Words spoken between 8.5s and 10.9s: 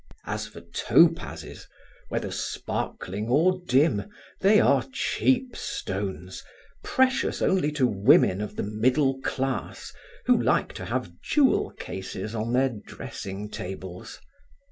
the middle class who like to